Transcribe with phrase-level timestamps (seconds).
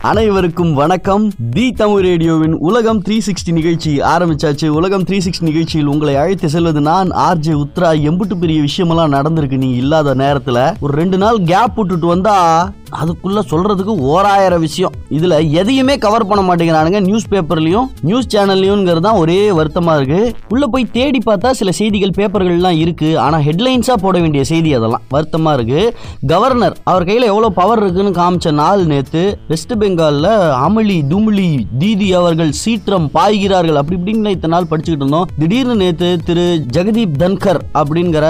[0.00, 1.32] அனைவருக்கும் வணக்கம்.
[1.50, 4.66] தி தமிழ் ரேடியோவின் உலகம் த்ரீ சிக்ஸ்டி நிகழ்ச்சி ஆரம்பிச்சாச்சு.
[4.66, 9.74] உலகம் த்ரீ சிக்ஸ்டி நிகழ்ச்சியில் உங்களை அழைத்து செல்வது நான் ஆர்ஜே உத்ரா எம்புட்டு பெரிய விஷயமெல்லாம் நடந்திருக்கு நீ
[9.74, 10.76] இல்லாத நேரத்தில்.
[10.80, 14.92] ஒரு ரெண்டு நாள் கேப் விட்டுட்டு வந்தா அதுக்குள்ள சொல்றதுக்கு ஓராயிரம் விஷயம்.
[15.10, 20.34] இதுல எதையுமே கவர் பண்ண மாட்டேங்கிறானுங்க நியூஸ் பேப்பர்லயும் நியூஸ் சேனல்லையும்ங்கிறது தான் ஒரே வருத்தமா இருக்கு.
[20.48, 23.18] உள்ள போய் தேடி பார்த்தா சில செய்திகள் பேப்பர்கள்லாம் இருக்கு.
[23.18, 25.02] ஆனா ஹெட்லைன்ஸா போட வேண்டிய செய்தி அதெல்லாம்.
[25.10, 25.94] வருத்தமா இருக்கு.
[26.26, 30.28] கவர்னர் அவர் கையில எவ்வளவு பவர் இருக்குன்னு காமிச்ச நாள் நேத்து வெஸ்ட் பெங்கால்ல
[30.66, 33.76] அமளி துமிளி தீதி அவர்கள் சீற்றம் பாய்கிறார்கள்.
[33.76, 35.28] அப்படி இப்படின்னு இத்தனை நாள் படிச்சுக்கிட்டு இருந்தோம்.
[35.38, 38.26] திடீர்னு நேத்து திரு ஜெகதீப் தன்கர் அப்படிங்கிற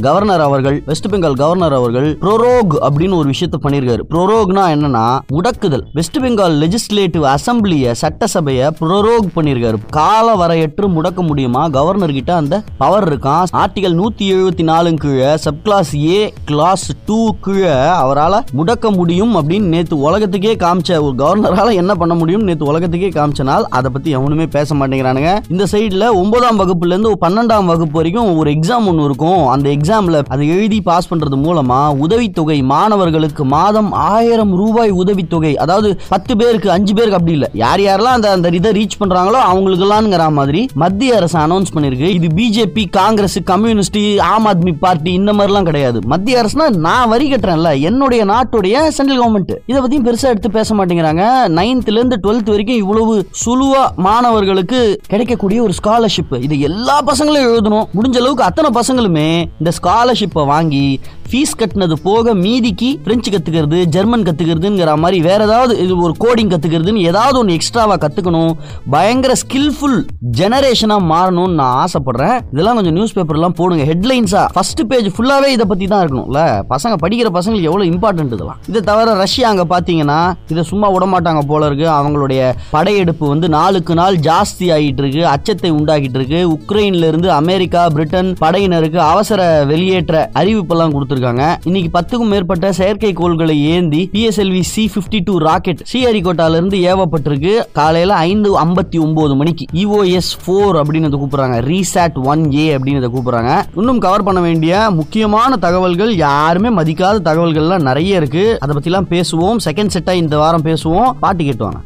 [0.00, 3.95] கவர்னர் அவர்கள் வெஸ்ட் பெங்கால் கவர்னர் அவர்கள் ப்ரோரோக் அப்படின்னு ஒரு விஷயத்த பண்ணியிருக்காரு.
[4.10, 5.84] ப்ரோரோக்னா என்னன்னா முடக்குதல்.
[5.92, 11.68] வெஸ்ட் பெங்கால் லெஜிஸ்லேட்டிவ் அசம்பிளிய சட்டசபையை ப்ரோரோக் பண்ணியிருக்காரு கால வரையற்று முடக்க முடியுமா?
[11.68, 17.34] கவர்னர் கிட்ட அந்த பவர் இருக்கான் ஆர்டிகல் நூத்தி எழுபத்தி நாலு கீழே sub class A class two
[17.40, 22.42] கீழே அவரால் முடக்க முடியும் அப்படின்னு நேத்து உலகத்துக்கே காமிச்ச ஒரு கவர்னரால என்ன பண்ண முடியும்?
[22.42, 25.38] நேத்து உலகத்துக்கே காமிச்சனால் அதை பத்தி எவனுமே பேச மாட்டேங்கிறானுங்க.
[25.50, 29.46] இந்த சைடுல ஒன்பதாம் வகுப்புல இருந்து பன்னெண்டாம் வகுப்பு வரைக்கும் ஒரு எக்ஸாம் ஒன்று இருக்கும்.
[29.46, 35.56] அந்த எக்ஸாம்ல அதை எழுதி பாஸ் பண்றது மூலமா உதவித்தொகை மாணவர்களுக்கு மாதம் ஆயிரம் ரூபாய் உதவித்தொகை.
[35.56, 37.50] அதாவது பத்து பேருக்கு அஞ்சு பேருக்கு அப்படி இல்ல.
[37.52, 42.84] யார் யாரெல்லாம் அந்த அந்த இதை ரீச் பண்றாங்களோ அவங்களுக்கெல்லாம்ங்கிற மாதிரி மத்திய அரசு அனௌன்ஸ் பண்ணிருக்கு இது BJP
[42.90, 46.00] Congress communist Aam Aadmi party இந்த மாதிரிலாம் கிடையாது.
[46.04, 47.80] மத்திய அரசுனா நான் வரி கட்டுறேன்ல.
[47.80, 51.24] என்னுடைய நாட்டுடைய சென்ட்ரல் கவர்மெண்ட் இதை பத்தியும் பெருசா எடுத்து பேச மாட்டேங்கிறாங்க.
[51.58, 57.86] நைன்த்ல இருந்து டுவெல்த் வரைக்கும் இவ்வளவு சுலுவா மாணவர்களுக்கு கிடைக்கக்கூடிய ஒரு ஸ்காலர்ஷிப் இது எல்லா பசங்களும் எழுதணும்.
[57.98, 64.96] முடிஞ்ச அளவுக்கு அத்தனை பசங்களுமே இந்த ஸ்காலர்ஷிப்பை வாங்கி ஃபீஸ் கட்டினது போக மீதிக்கு பிரெஞ்சு கத்துக்கிறது ஜெர்மன் கற்றுக்கிறதுங்கிற
[65.02, 68.52] மாதிரி வேற ஏதாவது இது ஒரு கோடிங் கற்றுக்கிறதுன்னு ஏதாவது ஒன்று எக்ஸ்ட்ராவாக கற்றுக்கணும்
[68.94, 69.98] பயங்கர ஸ்கில்ஃபுல்
[70.38, 72.36] ஜெனரேஷனாக மாறணும்னு நான் ஆசைப்பட்றேன்.
[72.52, 73.84] இதெல்லாம் கொஞ்சம் நியூஸ் பேப்பர்லாம் போடுங்க.
[73.92, 76.42] ஹெட்லைன்ஸாக ஃபர்ஸ்ட் பேஜ் ஃபுல்லாகவே இதை பற்றி தான் இருக்கணும்ல.
[76.72, 78.60] பசங்க படிக்கிற பசங்களுக்கு எவ்வளோ இம்பார்ட்டன்ட் இதெல்லாம்.
[78.68, 81.86] இதை தவிர ரஷ்யா அங்கே பார்த்தீங்கன்னா இதை சும்மா விடமாட்டாங்க போல இருக்கு.
[81.98, 85.26] அவங்களுடைய படையெடுப்பு வந்து நாளுக்கு நாள் ஜாஸ்தி ஆகிட்டு இருக்கு.
[85.34, 86.40] அச்சத்தை உண்டாக்கிட்டு இருக்கு.
[86.56, 91.44] உக்ரைன்ல இருந்து அமெரிக்கா பிரிட்டன் படையினருக்கு அவசர வெளியேற்ற அறிவிப்பெல்லாம் கொடுத்துருக்காங்க.
[91.64, 97.52] இன்னைக்கு பத்துக்கும் மேற்பட்ட செயற்கை கோள்களை ஏந்தி PSLV C fifty two rocket ஸ்ரீஹரிகோட்டால இருந்து ஏவப்பட்டிருக்கு.
[97.72, 99.64] காலையில ஐந்து ஐம்பத்தி ஒன்பது மணிக்கு.
[99.72, 101.58] இஓஎஸ் ஃபோர் அப்படின்னு இதை கூப்பிடுறாங்க.
[101.70, 103.52] ரீசாட் ஒன் ஏ அப்படின்னு இதை கூப்பிடுறாங்க.
[103.74, 108.44] இன்னும் கவர் பண்ண வேண்டிய முக்கியமான தகவல்கள் யாருமே மதிக்காத தகவல்கள்லாம் நிறைய இருக்கு.
[108.60, 109.56] அதை பத்திலாம் பேசுவோம்.
[109.64, 111.10] செகண்ட் செட்டா இந்த வாரம் பேசுவோம்.
[111.20, 111.80] பாட்டு கேட்டுவாங்க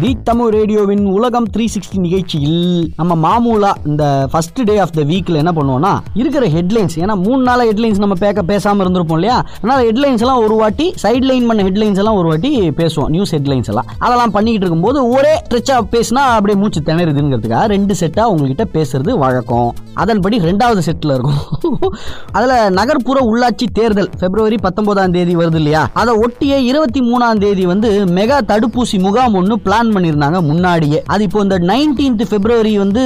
[0.00, 5.34] தி தமிழ் ரேடியோவின் உலகம் த்ரீ சிக்ஸ்டி நிகழ்ச்சியில் நம்ம மாமூலா இந்த ஃபர்ஸ்ட் டே ஆஃப் த வீக்ல
[5.34, 9.44] என்ன பண்ணுவோம்னா இருக்கிற ஹெட்லைன்ஸ் ஏன்னா மூணு நாள் ஹெட்லைன்ஸ் நம்ம பேக்க பேசாம இருந்திருப்போம் இல்லையா?
[9.56, 13.64] அதனால ஹெட்லைன்ஸ் எல்லாம் ஒரு வாட்டி சைட் லைன் பண்ண ஹெட்லைன்ஸ் எல்லாம் ஒரு வாட்டி பேசுவோம் நியூஸ் ஹெட்லைன்ஸ்
[13.64, 13.86] எல்லாம்.
[13.98, 19.74] அதெல்லாம் பண்ணிக்கிட்டு இருக்கும்போது ஒரே ஸ்ட்ரெச்சா பேசினா அப்படியே மூச்சு திணறுதுங்கிறதுக்காக ரெண்டு செட்டா உங்ககிட்ட பேசுறது வழக்கம்.
[19.94, 21.42] அதன்படி ரெண்டாவது செட்ல இருக்கும்.
[22.32, 25.88] அதுல நகர்ப்புற உள்ளாட்சி தேர்தல் பிப்ரவரி பத்தொன்பதாம் தேதி வருது இல்லையா?
[25.92, 31.02] அதை ஒட்டிய இருபத்தி மூணாம் தேதி வந்து மெகா தடுப்பூசி முகாம் ஒன்று பிளான் பண்ணியிருந்தாங்க முன்னாடியே.
[31.06, 33.02] அது இப்போ இந்த நைன்டீன்த் பிப்ரவரி வந்து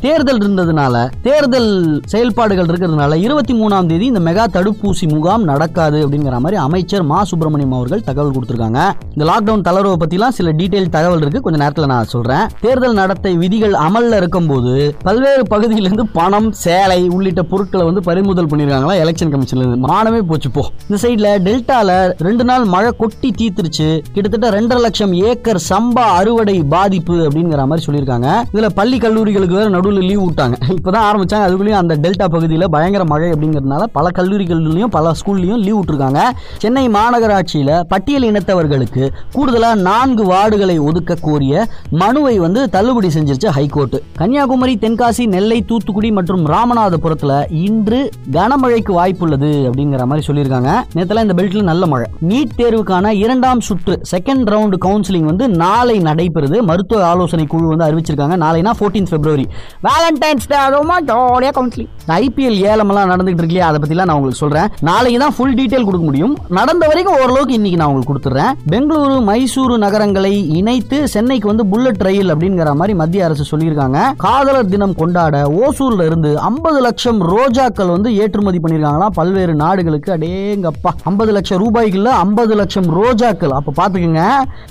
[0.00, 6.56] தேர்தல் இருந்ததுனால தேர்தல் செயல்பாடுகள் இருக்கிறதுனால இருபத்தி மூணாம் தேதி இந்த மெகா தடுப்பூசி முகாம் நடக்காது அப்படிங்கிற மாதிரி
[6.56, 8.80] அமைச்சர் மா சுப்பிரமணியம் அவர்கள் தகவல் கொடுத்திருக்காங்க.
[9.16, 11.40] இந்த லாக்டவுன் தளர்வை பத்திலாம் சில டீடைல் தகவல் இருக்கு.
[11.40, 12.46] கொஞ்ச நேரத்தில் நான் சொல்றேன்.
[12.60, 18.96] தேர்தல் நடத்தை விதிகள் அமல்ல இருக்கும்போது பல்வேறு பகுதியிலிருந்து பணம் சேலை உள்ளிட்ட பொருட்களை வந்து பறிமுதல் பண்ணிருக்காங்களா?
[19.04, 19.88] எலெக்ஷன் கமிஷன்ல இருந்து.
[19.88, 20.64] மானமே போச்சு போ.
[20.88, 24.00] இந்த சைடுல டெல்டால ரெண்டு நாள் மழை கொட்டி தீத்துருச்சு.
[24.12, 28.42] கிட்டத்தட்ட ரெண்டரை லட்சம் ஏக்கர் சம்பா அறுவடை பாதிப்பு அப்படிங்கிற மாதிரி சொல்லியிருக்காங்க.
[28.54, 30.54] இதுல பள்ளி கல்லூரிகளுக்கு வேற நடுவில் லீவ் விட்டாங்க.
[30.76, 31.44] இப்பதான் ஆரம்பிச்சாங்க.
[31.46, 36.20] அதுக்குள்ளேயும் அந்த டெல்டா பகுதியில் பயங்கர மழை அப்படிங்கிறதுனால பல கல்லூரிகள்லையும் பல ஸ்கூல்லையும் லீவ் விட்டுருக்காங்க.
[36.56, 44.76] சென்னை மாநகராட்சியில பட்டியல் இனத்தவர்களுக்கு கூடுதலா நான்கு வார்டுகளை ஒதுக்க கோரிய மனுவை வந்து தள்ளுபடி செஞ்சிருச்சு ஹைகோர்ட் கன்னியாகுமரி
[44.80, 50.70] தென்காசி நெல்லை தூத்துக்குடி மற்றும் ராமநாதபுரத்துல இன்று கனமழைக்கு வாய்ப்புள்ளது அப்படிங்கிற மாதிரி சொல்லியிருக்காங்க.
[50.94, 52.10] நேத்துல இந்த பெல்ட்ல நல்ல மழை.
[52.28, 56.58] நீட் தேர்வுக்கான இரண்டாம் சுற்று செகண்ட் ரவுண்ட் கவுன்சிலிங் வந்து நாளை நாளை நடைபெறுது.
[56.68, 58.36] மருத்துவ ஆலோசனை குழு வந்து அறிவிச்சிருக்காங்க.
[58.44, 59.44] நாளைனா 14 பிப்ரவரி
[59.86, 65.18] வேலண்டைன்ஸ் டே அதுவுமா ஜாலியாக கவுன்சிலிங் ஐபிஎல் ஏலமெல்லாம் நடந்துகிட்டு இருக்கு அதை பற்றிலாம் நான் உங்களுக்கு சொல்கிறேன் நாளைக்கு
[65.24, 66.34] தான் ஃபுல் டீட்டெயில் கொடுக்க முடியும்.
[66.58, 68.52] நடந்த வரைக்கும் ஓரளவுக்கு இன்னைக்கு நான் உங்களுக்கு கொடுத்துட்றேன்.
[68.72, 73.98] பெங்களூரு மைசூரு நகரங்களை இணைத்து சென்னைக்கு வந்து புல்லட் ரயில் அப்படிங்கிற மாதிரி மத்திய அரசு சொல்லியிருக்காங்க.
[74.24, 79.16] காதலர் தினம் கொண்டாட ஓசூர்ல இருந்து ஐம்பது லட்சம் ரோஜாக்கள் வந்து ஏற்றுமதி பண்ணியிருக்காங்களாம்.
[79.20, 80.92] பல்வேறு நாடுகளுக்கு அடேங்கப்பா.
[81.10, 83.54] ஐம்பது லட்சம் ரூபாய்க்குள்ள ஐம்பது லட்சம் ரோஜாக்கள்.
[83.58, 84.24] அப்போ பாத்துக்கோங்க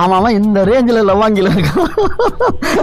[0.06, 1.90] அவன் இந்த ரேஞ்சில் லவாங்கில இருக்கான்.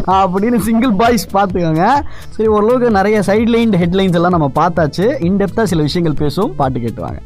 [0.07, 2.03] அப்படின்னு சிங்கிள் பாய்ஸ் பார்த்துக்கோங்க.
[2.29, 5.07] சரி ஓரளவுக்கு நிறைய சைட்லைன் ஹெட்லைன்ஸ் எல்லாம் நம்ம பார்த்தாச்சு.
[5.27, 7.19] இன்டெப்த்தாக சில விஷயங்கள் பேசுவோம் பாட்டு கேட்டுவாங்க.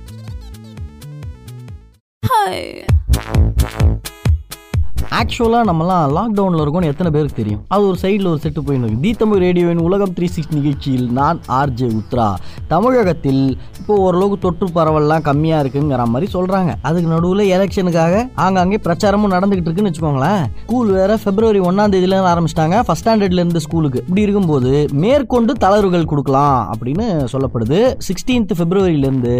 [5.19, 7.63] ஆக்சுவலாக நம்மலாம் லாக்டவுனில் இருக்கோம்னு எத்தனை பேருக்கு தெரியும்?
[7.75, 11.39] அது ஒரு சைடில் ஒரு செட்டு போயின்னு இருக்கு தி தமிழ் ரேடியோவின் உலகம் த்ரீ சிக்ஸ் நிகழ்ச்சியில் நான்
[11.59, 12.29] ஆர்ஜே உத்ரா.
[12.73, 13.43] தமிழகத்தில்
[13.81, 19.93] இப்போ ஓரளவுக்கு தொற்று பரவல்லாம் கம்மியாக இருக்குங்கிற மாதிரி சொல்கிறாங்க அதுக்கு நடுவில் எலெக்ஷனுக்காக ஆங்காங்கே பிரச்சாரமும் நடந்துகிட்டு இருக்குன்னு
[19.93, 20.43] வச்சுக்கோங்களேன்.
[20.65, 22.79] ஸ்கூல் வேற பிப்ரவரி ஒன்றாம் தேதியிலேருந்து ஆரம்பிச்சிட்டாங்க.
[22.87, 24.73] ஃபஸ்ட் ஸ்டாண்டர்ட்லேருந்து ஸ்கூலுக்கு இப்படி இருக்கும்போது
[25.05, 27.81] மேற்கொண்டு தளர்வுகள் கொடுக்கலாம் அப்படின்னு சொல்லப்படுது.
[28.09, 29.37] சிக்ஸ்டீன்த் பிப்ரவரியிலேருந்து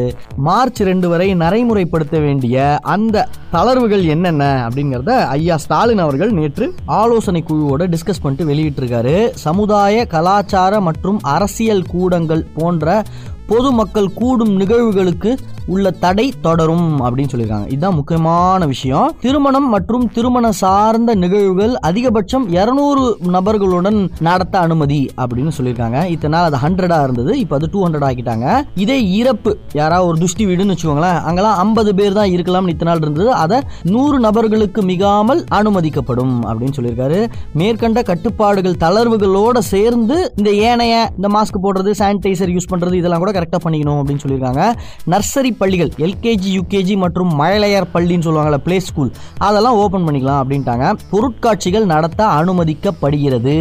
[0.49, 2.57] மார்ச் ரெண்டு வரை நடைமுறைப்படுத்த வேண்டிய
[2.97, 3.27] அந்த
[3.57, 6.67] தளர்வுகள் என்னென்ன அப்படிங்கிறத ஐயா ஸ்டாலின் அவர்கள் நேற்று
[7.01, 9.17] ஆலோசனை குழுவோட டிஸ்கஸ் பண்ணிட்டு வெளியிட்டிருக்காரு.
[9.47, 13.03] சமுதாய கலாச்சார மற்றும் அரசியல் கூடங்கள் போன்ற
[13.47, 15.31] பொதுமக்கள் கூடும் நிகழ்வுகளுக்கு
[15.67, 17.67] உள்ள தடை தொடரும் அப்படின்னு சொல்லியிருக்காங்க.
[17.67, 19.15] இதுதான் முக்கியமான விஷயம்.
[19.21, 26.05] திருமணம் மற்றும் திருமண சார்ந்த நிகழ்வுகள் அதிகபட்சம் இருநூறு நபர்களுடன் நடத்த அனுமதி அப்படின்னு சொல்லியிருக்காங்க.
[26.05, 27.39] இத்தனை நாள் அது ஹண்ட்ரடா இருந்தது.
[27.39, 28.63] இப்போ அது டூ ஹண்ட்ரட் ஆக்கிட்டாங்க.
[28.75, 33.33] இதே இறப்பு யாராவது ஒரு துஷ்டி வீடுன்னு வச்சுக்கோங்களேன் அங்கெல்லாம் ஐம்பது பேர் தான் இருக்கலாம்னு இத்தனை நாள் இருந்தது.
[33.33, 37.27] அதை நூறு நபர்களுக்கு மிகாமல் அனுமதிக்கப்படும் அப்படின்னு சொல்லியிருக்காரு.
[37.53, 43.61] மேற்கண்ட கட்டுப்பாடுகள் தளர்வுகளோட சேர்ந்து இந்த ஏனைய இந்த மாஸ்க் போடுறது சானிடைசர் யூஸ் பண்றது இதெல்லாம் கூட கரெக்டாக
[43.65, 44.73] பண்ணிக்கணும் அப்படின்னு சொல்லியிருக்காங்க.
[45.11, 50.87] நர்சரி பள்ளிகள் எல்கேஜி யூகேஜி மற்றும் மழலையர் பள்ளின்னு சொல்லுவாங்கல்ல பிளே ஸ்கூல் அதெல்லாம் ஓப்பன் பண்ணிக்கலாம் அப்படின்ட்டாங்க.
[51.13, 53.55] பொருட்காட்சிகள் நடத்த அனுமதிக்கப்படுகிறது.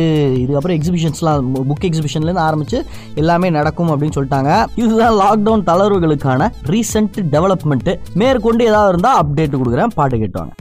[0.43, 2.81] இதுக்கப்புறம் எக்ஸிபிஷன்ஸ்லாம் புக் எக்ஸிபிஷன்லேருந்து ஆரம்பிச்சு
[3.15, 4.65] எல்லாமே நடக்கும் அப்படின்னு சொல்லிட்டாங்க.
[4.75, 9.95] இதுதான் லாக்டவுன் தளர்வுகளுக்கான ரீசெண்ட் டெவலப்மெண்ட்டு மேற்கொண்டு ஏதாவது இருந்தால் அப்டேட் கொடுக்குறேன்.
[9.95, 10.53] பாட்டு கேட்டுவாங்க.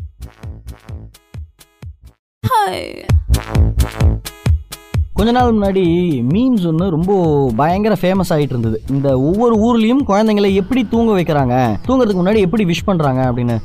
[5.20, 5.82] கொஞ்ச நாள் முன்னாடி
[6.34, 7.12] மீம்ஸ் ஒன்று ரொம்ப
[7.58, 8.76] பயங்கர ஃபேமஸ் ஆகிட்டு இருந்தது.
[8.90, 11.54] இந்த ஒவ்வொரு ஊர்லேயும் குழந்தைங்களை எப்படி தூங்க வைக்கிறாங்க
[11.86, 13.56] தூங்குறதுக்கு முன்னாடி எப்படி விஷ் பண்ணுறாங்க அப்படின்னு.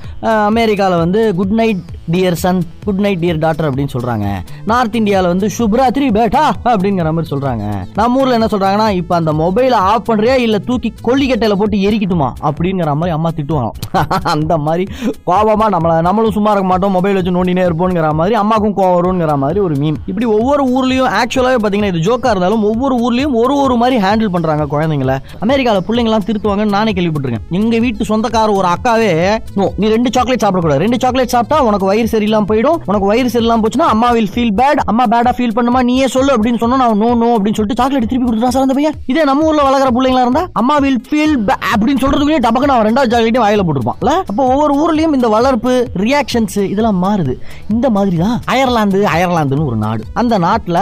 [0.49, 4.25] அமெரிக்காவில் வந்து good night dear son good night dear doctor அப்படின்னு சொல்கிறாங்க
[4.71, 7.63] நார்த் இந்தியாவில் வந்து சுப்ராத்ரி பேட்டா அப்படிங்கிற மாதிரி சொல்கிறாங்க
[7.95, 12.29] நம்ம ஊரில் என்ன சொல்கிறாங்கன்னா இப்போ அந்த மொபைலை ஆஃப் பண்ணுறியா இல்லை தூக்கி கொல்லிக்கட்டையில் போட்டு எரிக்கட்டுமா?
[12.41, 13.71] அப்படிங்கிற மாதிரி அம்மா திட்டுவாங்க
[14.33, 14.83] அந்த மாதிரி
[15.23, 19.59] கோபமாக நம்மளை நம்மளும் சும்மா இருக்க மாட்டோம் மொபைல் வச்சு நோண்டினே இருப்போங்கிற மாதிரி அம்மாக்கும் கோவம் வருங்கிற மாதிரி
[19.59, 21.11] ஒரு மீம் இப்படி ஒவ்வொரு ஊர்லேயும்
[21.45, 25.13] ஆக்சுவலாகவே பார்த்தீங்கன்னா இது ஜோக்காக இருந்தாலும் ஒவ்வொரு ஊர்லேயும் ஒரு ஒரு மாதிரி ஹேண்டில் பண்ணுறாங்க குழந்தைங்கள.
[25.45, 27.45] அமெரிக்காவில் பிள்ளைங்களாம் திருத்துவாங்கன்னு நானே கேள்விப்பட்டிருக்கேன்.
[27.57, 29.11] எங்கள் வீட்டு சொந்தக்கார ஒரு அக்காவே
[29.59, 30.81] நோ நீ ரெண்டு சாக்லேட் சாப்பிடக்கூடாது.
[30.85, 32.79] ரெண்டு சாக்லேட் சாப்பிட்டா உனக்கு வயிறு சரியில்லாம போயிடும்.
[32.91, 35.81] உனக்கு வயிறு சரியில்லாம போச்சுன்னா அம்மா வில் ஃபீல் பேட் அம்மா பேடா ஃபீல் பண்ணுமா?
[35.89, 38.97] நீயே சொல்லு அப்படின்னு சொன்னா நான் நோ நோ அப்படின்னு சொல்லிட்டு சாக்லேட் திருப்பி கொடுத்துட்டா சார் அந்த பையன்
[39.13, 41.35] இதே நம்ம ஊர்ல வளர்க்குற பிள்ளைங்களா இருந்தால் அம்மா வில் ஃபீல்
[41.73, 45.73] அப்படின்னு சொல்றதுக்குள்ளே டபக்குன்னு அவன் ரெண்டாவது சாக்லேட்டையும் வாயில போட்டுருப்பான்ல அப்போ ஒவ்வொரு ஊர்லேயும் இந்த வளர்ப்பு
[46.05, 47.35] ரியாக்ஷன்ஸ் இதெல்லாம் மாறுது.
[47.75, 50.03] இந்த மாதிரி தான் அயர்லாந்து அயர்லாந்துன்னு ஒரு நாடு.
[50.21, 50.81] அந்த நாட்டில் நாட்டுல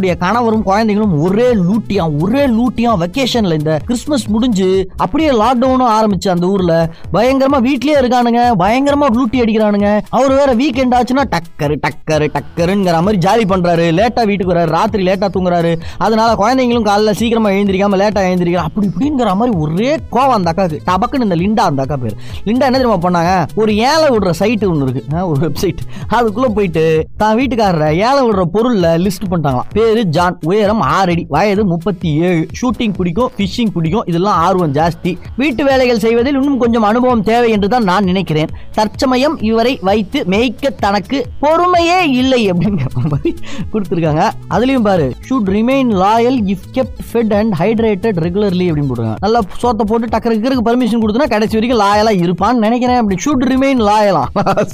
[0.00, 6.46] அவனுடைய கணவரும் குழந்தைகளும் ஒரே லூட்டியா ஒரே லூட்டியா வெக்கேஷன்ல இந்த கிறிஸ்மஸ் முடிஞ்சு அப்படியே லாக்டவுனும் ஆரம்பிச்சு அந்த
[6.46, 6.90] ஊர்ல.
[7.12, 10.00] பயங்கரமா வீட்லயே இருக்கானுங்க பயங்கரமா லூட்டி அடிக்கிறானுங்க.
[10.08, 13.86] அவர் வேற வீக்கெண்ட் ஆச்சுன்னா டக்கரு டக்கரு டக்கருங்கிற மாதிரி ஜாலி பண்றாரு.
[14.00, 15.80] லேட்டா வீட்டுக்கு வராரு ராத்திரி லேட்டா தூங்குறாரு.
[15.98, 20.78] அதனால குழந்தைங்களும் காலைல சீக்கிரமா எழுந்திரிக்காம லேட்டா எழுந்திரிக்கா அப்படி இப்படிங்கிற மாதிரி ஒரே கோவம் அந்த அக்காக்கு.
[20.86, 22.16] டபக்குன்னு இந்த லிண்டா அந்த அக்கா பேர்.
[22.44, 23.46] லிண்டா என்ன தெரியுமா பண்ணாங்க?
[23.54, 25.16] ஒரு ஏழை விடுற சைட் ஒன்று இருக்கு.
[25.16, 25.78] ஆ, ஒரு வெப்சைட்
[26.10, 29.89] அதுக்குள்ள போயிட்டு தான் வீட்டுக்காரரை ஏழை விடுற பொருள்ல லிஸ்ட் பண்ணிட்டாங்களாம்.
[29.90, 30.38] பேரு ஜான்.
[30.50, 31.26] உயரம் ஆறு அடி.
[31.34, 32.42] வயது முப்பத்தி ஏழு.
[32.60, 34.06] ஷூட்டிங் பிடிக்கும் ஃபிஷிங் பிடிக்கும்.
[34.06, 35.12] இதெல்லாம் ஆர்வம் ஜாஸ்தி.
[35.36, 38.50] வீட்டு வேலைகள் செய்வதில் இன்னும் கொஞ்சம் அனுபவம் தேவை என்று தான் நான் நினைக்கிறேன்.
[38.78, 43.32] தற்சமயம் இவரை வைத்து மேய்க்க தனக்கு பொறுமையே இல்லை அப்படிங்கிற மாதிரி
[43.72, 44.24] கொடுத்துருக்காங்க.
[44.54, 49.86] அதுலயும் பாரு should remain loyal if kept fed and hydrated regularly அப்படின்னு போடுறாங்க நல்லா சோத்தை
[49.90, 53.00] போட்டு டக்கருக்கு பர்மிஷன் கொடுத்தனா கடைசி வரைக்கும் லாயலா இருப்பான்னு நினைக்கிறேன்.
[53.02, 54.24] அப்படி ஷுட் ரிமைன் லாயலா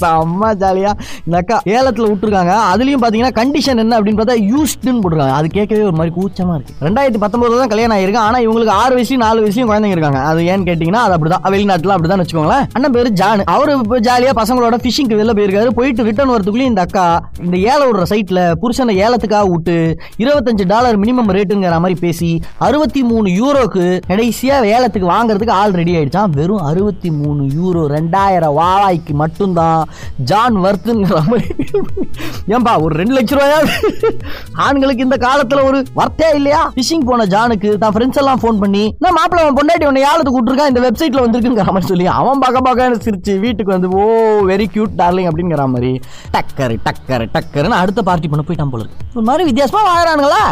[0.03, 0.93] செம்ம ஜாலியா
[1.27, 2.55] இந்த அக்கா ஏலத்துல விட்டுருக்காங்க.
[2.73, 4.01] அதுலயும் பாத்தீங்கன்னா கண்டிஷன் என்ன?
[4.01, 8.23] அப்படின்னு பார்த்தா யூஸ்டுன்னு போட்டுருக்காங்க அது கேட்கவே ஒரு மாதிரி கூச்சமாக இருக்குது ரெண்டாயிரத்தி பத்தொன்பதுல தான் கல்யாணம் ஆயிருக்கு
[8.27, 10.21] ஆனால் இவங்களுக்கு ஆறு வயசு நாலு வயசு குழந்தைங்க இருக்காங்க.
[10.31, 11.45] அது ஏன்னு கேட்டிங்கன்னா அது அப்படிதான்.
[11.55, 12.65] வெளிநாட்டுல அப்படிதான் வச்சுக்கோங்களேன்.
[12.77, 13.43] அண்ணன் பேர் ஜான்.
[13.55, 15.71] அவர் இப்போ ஜாலியாக பசங்களோட ஃபிஷிங்க்கு வெளில போயிருக்காரு.
[15.79, 17.05] போயிட்டு ரிட்டர்ன் வரதுக்குள்ளேயும் இந்த அக்கா
[17.47, 19.77] இந்த ஏழை விடுற சைட்டில் புருஷனை ஏலத்துக்காக விட்டு
[20.23, 22.31] இருபத்தஞ்சு டாலர் மினிமம் ரேட்டுங்கிற மாதிரி பேசி
[22.69, 29.15] அறுபத்தி மூணு யூரோக்கு கடைசியாக ஏலத்துக்கு வாங்குறதுக்கு ஆள் ரெடி ஆயிடுச்சான் வெறும் அறுபத்தி மூணு யூரோ ரெண்டாயிரம் வாழாய்க்கு
[29.23, 29.83] மட்டும்தான்
[30.31, 31.49] ஜான் வர்த்துங்கிற மாதிரி.
[32.55, 33.73] ஏன்பா ஒரு ரெண்டு லட்ச ரூபாயாவது
[34.87, 36.61] ஆண்களுக்கு இந்த காலத்துல ஒரு வர்த்தே இல்லையா?
[36.75, 40.71] பிஷிங் போன ஜானுக்கு தான் ஃப்ரெண்ட்ஸ் எல்லாம் ஃபோன் பண்ணி நான் மாப்பிள்ள அவன் பொண்டாட்டி உன்னை ஏலத்துக்கு விட்டுருக்கான்
[40.73, 44.05] இந்த வெப்சைட்ல வந்திருக்குங்கிற மாதிரி சொல்லி அவன் பார்க்க பார்க்க சிரிச்சு வீட்டுக்கு வந்து ஓ
[44.51, 45.93] வெரி கியூட் டார்லிங் அப்படிங்கிற மாதிரி
[46.37, 49.05] டக்கர் டக்கர் டக்கர்னு அடுத்த பார்ட்டி பண்ண போயிட்டான் போல இருக்கு.
[49.15, 50.43] ஒரு மாதிரி வித்தியாசமா வாழறானுங்களா?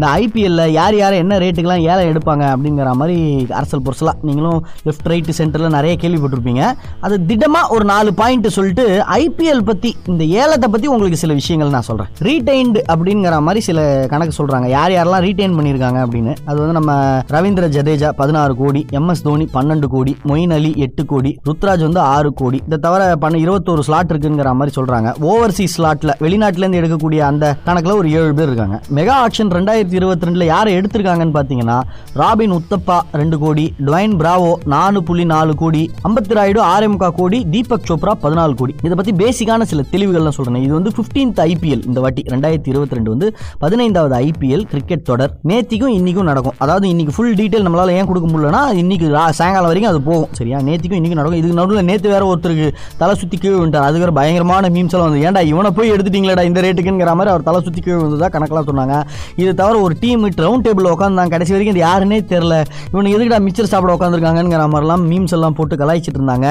[0.00, 3.16] இந்த ஐபிஎல்ல யார் யார் என்ன ரேட்டுக்கெல்லாம் ஏலம் எடுப்பாங்க அப்படிங்கிற மாதிரி
[3.58, 6.62] அரசல் பொருசலா நீங்களும் லெஃப்ட் ரைட்டு சென்டரில் நிறைய கேள்விப்பட்டிருப்பீங்க.
[7.06, 8.84] அது திடமாக ஒரு நாலு பாயிண்ட் சொல்லிட்டு
[9.16, 14.36] ஐபிஎல் பற்றி இந்த ஏலத்தை பற்றி உங்களுக்கு சில விஷயங்கள் நான் சொல்கிறேன் ரீடைன்டு அப்படிங்கிற மாதிரி சில கணக்கு
[14.38, 16.34] சொல்கிறாங்க யார் யாரெல்லாம் ரீடைன் பண்ணியிருக்காங்க அப்படின்னு.
[16.48, 16.94] அது வந்து நம்ம
[17.36, 22.32] ரவீந்திர ஜடேஜா பதினாறு கோடி எம்எஸ் தோனி பன்னெண்டு கோடி மொயின் அலி எட்டு கோடி ருத்ராஜ் வந்து ஆறு
[22.40, 22.60] கோடி.
[22.66, 28.10] இதை தவிர பண்ண இருபத்தோரு ஸ்லாட் இருக்குங்கிற மாதிரி சொல்கிறாங்க ஓவர்சீஸ் ஸ்லாட்டில் வெளிநாட்டிலேருந்து எடுக்கக்கூடிய அந்த கணக்கில் ஒரு
[28.18, 28.80] ஏழு பேர் இருக்காங்க.
[29.00, 31.78] மெகா ஆக்ஷன் ரெண்டாயிரத்தி ரெண்டாயிரத்தி இருபத்தி ரெண்டில் யாரை எடுத்திருக்காங்கன்னு பார்த்தீங்கன்னா
[32.20, 37.86] ராபின் உத்தப்பா ரெண்டு கோடி டுவைன் பிராவோ நாலு புள்ளி நாலு கோடி அம்பத்தி ராயுடு ஆர்எம்கா கோடி தீபக்
[37.88, 38.72] சோப்ரா பதினாலு கோடி.
[38.86, 43.12] இதை பத்தி பேசிக்கான சில தெளிவுகள்லாம் சொல்கிறேன் இது வந்து 15th ஐபிஎல் இந்த வாட்டி ரெண்டாயிரத்தி இருபத்தி ரெண்டு
[43.14, 43.28] வந்து
[43.64, 45.34] பதினைந்தாவது ஐபிஎல் கிரிக்கெட் தொடர்.
[45.50, 46.56] நேத்திக்கும் இன்னைக்கும் நடக்கும்.
[46.64, 49.08] அதாவது இன்னைக்கு ஃபுல் டீட்டெயில் நம்மளால ஏன் கொடுக்க முடியலன்னா இன்னைக்கு
[49.40, 50.30] சாயங்காலம் வரைக்கும் அது போகும்.
[50.40, 50.60] சரியா?
[50.68, 51.40] நேத்திக்கும் இன்னைக்கும் நடக்கும்.
[51.42, 52.68] இதுக்கு நடுவில் நேத்து வேற ஒருத்தருக்கு
[53.02, 57.12] தலை சுத்தி கீழே விட்டார் அதுக்கு பயங்கரமான மீம்ஸ் எல்லாம் வந்து ஏன்டா இவனை போய் எடுத்துட்டீங்களேடா இந்த ரேட்டுக்குங்கிற
[57.18, 58.96] மாதிரி அவர் தலை சுற்றி கீழே வந்ததா கணக்கெல்லாம் சொன்னாங்க.
[59.42, 62.54] இது தவிர எல்லாரும் ஒரு டீம் ரவுண்ட் டேபிள் உட்காந்தாங்க கடைசி வரைக்கும் இது யாருன்னே தெரில
[62.92, 66.48] இவனுக்கு எதுக்குடா மிச்சர் சாப்பிட உட்காந்துருக்காங்கிற மாதிரிலாம் மீம்ஸ் எல்லாம் போட்டு கலாய்ச்சிட்டு இருந்தாங்க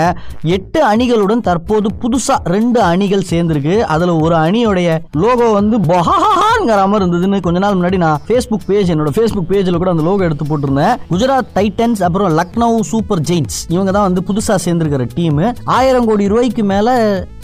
[0.55, 3.75] எட்டு அணிகளுடன் தற்போது புதுசாக ரெண்டு அணிகள் சேர்ந்துருக்கு.
[3.93, 4.89] அதில் ஒரு அணியோடைய
[5.23, 9.91] லோகோ வந்து பொஹாங்கிற மாதிரி இருந்ததுன்னு கொஞ்ச நாள் முன்னாடி நான் ஃபேஸ்புக் பேஜ் என்னோட ஃபேஸ்புக் பேஜில் கூட
[9.95, 10.95] அந்த லோகோ எடுத்து போட்டிருந்தேன்.
[11.11, 15.43] குஜராத் டைட்டன்ஸ் அப்புறம் லக்னோ சூப்பர் ஜெயின்ஸ் இவங்க தான் வந்து புதுசாக சேர்ந்துருக்கிற டீம்
[15.77, 16.95] ஆயிரம் கோடி ரூபாய்க்கு மேலே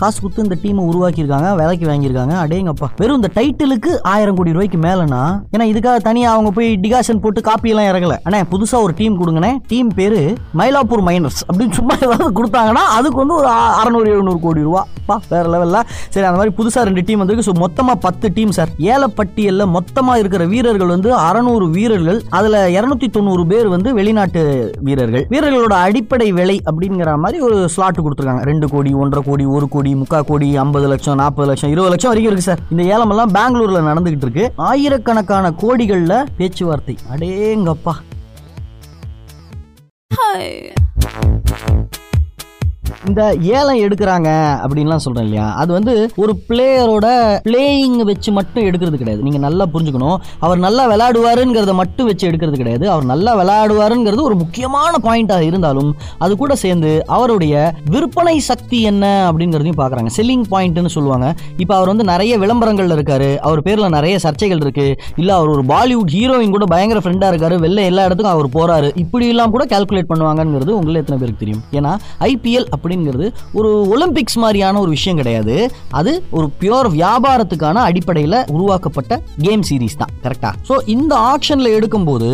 [0.02, 2.34] காசு கொடுத்து இந்த டீமை உருவாக்கியிருக்காங்க விலைக்கு வாங்கியிருக்காங்க.
[2.46, 2.90] அடேங்கப்பா.
[3.02, 5.22] வெறும் இந்த டைட்டிலுக்கு ஆயிரம் கோடி ரூபாய்க்கு மேலேனா
[5.54, 9.52] ஏன்னா இதுக்காக தனியா அவங்க போய் டிகாஷன் போட்டு காப்பி எல்லாம் இறக்கல அண்ணே புதுசா ஒரு டீம் கொடுங்கண்ணே.
[9.72, 10.22] டீம் பேரு
[10.60, 13.50] மயிலாப்பூர் மைனர்ஸ் அப்படின்னு சும்மா ஏதாவது கொடுத்தாங்கன்னா அதுக்கு வந்து ஒரு
[13.82, 14.84] அறநூறு எழுநூறு கோடி ரூபா.
[15.10, 15.80] பா வேற லெவல்ல
[16.14, 17.48] சரி அந்த மாதிரி புதுசா ரெண்டு டீம் வந்திருக்கு.
[17.50, 23.44] ஸோ மொத்தமா பத்து டீம் சார் ஏலப்பட்டியல்ல மொத்தமா இருக்கிற வீரர்கள் வந்து அறநூறு வீரர்கள் அதுல இருநூத்தி தொண்ணூறு
[23.52, 24.44] பேர் வந்து வெளிநாட்டு
[24.88, 25.26] வீரர்கள்.
[25.34, 28.44] வீரர்களோட அடிப்படை விலை அப்படிங்கிற மாதிரி ஒரு ஸ்லாட் கொடுத்துருக்காங்க.
[28.52, 32.32] ரெண்டு கோடி ஒன்றரை கோடி ஒரு கோடி முக்கா கோடி ஐம்பது லட்சம் நாற்பது லட்சம் இருபது லட்சம் வரைக்கும்
[32.32, 34.46] இருக்கு சார் இந்த ஏலம் எல்லாம் பெங்களூர்ல நடந்துகிட்டு இருக்கு.
[34.70, 36.98] ஆயிரக்கணக்கான கோடிகளில் பேச்சுவார்த்தை.
[37.12, 37.94] அடேங்கப்பா.
[43.10, 43.24] இந்த
[43.56, 44.30] ஏலம் எடுக்கிறாங்க
[44.64, 45.48] அப்படின்லாம் சொல்கிறேன் இல்லையா?
[45.62, 47.08] அது வந்து ஒரு பிளேயரோட
[47.48, 49.22] பிளேயிங் வச்சு மட்டும் எடுக்கிறது கிடையாது.
[49.28, 50.18] நீங்கள் நல்லா புரிஞ்சுக்கணும்.
[50.46, 52.86] அவர் நல்லா விளையாடுவாருங்கிறத மட்டும் வச்சு எடுக்கிறது கிடையாது.
[52.94, 55.92] அவர் நல்லா விளையாடுவாருங்கிறது ஒரு முக்கியமான பாயிண்டாக இருந்தாலும்
[56.26, 60.12] அது கூட சேர்ந்து அவருடைய விற்பனை சக்தி என்ன அப்படிங்கிறதையும் பார்க்குறாங்க.
[60.18, 61.28] செல்லிங் பாயிண்ட்னு சொல்லுவாங்க.
[61.66, 63.28] இப்போ அவர் வந்து நிறைய விளம்பரங்களில் இருக்கார்.
[63.50, 67.58] அவர் பேரில் நிறைய சர்ச்சைகள் இருக்குது இல்லை அவர் ஒரு பாலிவுட் ஹீரோயின் கூட பயங்கர ஃப்ரெண்டாக இருக்கார்.
[67.68, 71.64] வெளில எல்லா இடத்துக்கும் அவர் போகிறாரு இப்படி எல்லாம் கூட கால்குலேட் பண்ணுவாங்கங்கிறது உங்களை எத்தனை பேருக்கு தெரியும்?
[71.80, 71.94] ஏன்னா
[72.32, 73.28] ஐபிஎல் அப்படி அப்படிங்கிறது
[73.60, 75.56] ஒரு ஒலிம்பிக்ஸ் மாதிரியான ஒரு விஷயம் கிடையாது.
[76.00, 79.14] அது ஒரு பியோர் வியாபாரத்துக்கான அடிப்படையில் உருவாக்கப்பட்ட
[79.46, 82.30] கேம் சீரீஸ் தான் கரெக்டா ஸோ இந்த ஆக்ஷன்ல எடுக்கும்போது